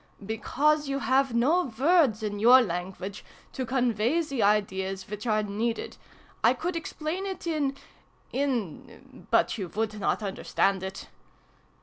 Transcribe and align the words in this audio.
"Because 0.25 0.89
you 0.89 0.97
have 0.97 1.35
no 1.35 1.67
ivords, 1.67 2.23
in 2.23 2.39
your 2.39 2.59
language, 2.59 3.23
to 3.53 3.67
convey 3.67 4.19
the 4.23 4.41
ideas 4.41 5.07
which 5.07 5.27
are 5.27 5.43
needed. 5.43 5.97
I 6.43 6.55
could 6.55 6.75
explain 6.75 7.27
it 7.27 7.45
in 7.45 7.77
in 8.33 9.27
but 9.29 9.59
you 9.59 9.67
would 9.67 9.99
not 9.99 10.23
understand 10.23 10.81
it 10.81 11.07